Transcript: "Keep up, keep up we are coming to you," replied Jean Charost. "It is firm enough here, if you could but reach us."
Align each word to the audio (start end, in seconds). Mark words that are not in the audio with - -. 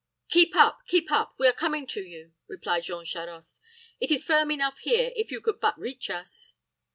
"Keep 0.29 0.55
up, 0.55 0.79
keep 0.87 1.11
up 1.11 1.35
we 1.37 1.47
are 1.47 1.53
coming 1.53 1.85
to 1.85 2.01
you," 2.01 2.33
replied 2.47 2.81
Jean 2.81 3.05
Charost. 3.05 3.61
"It 3.99 4.09
is 4.09 4.23
firm 4.25 4.49
enough 4.49 4.79
here, 4.79 5.11
if 5.15 5.29
you 5.29 5.39
could 5.39 5.59
but 5.59 5.77
reach 5.77 6.09
us." 6.09 6.55